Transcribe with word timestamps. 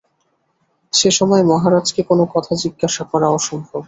সে-সময়ে 0.93 1.43
মহারাজকে 1.43 2.01
কোনো 2.03 2.23
কথা 2.33 2.53
জিজ্ঞাসা 2.63 3.03
করা 3.11 3.27
অসম্ভব। 3.29 3.79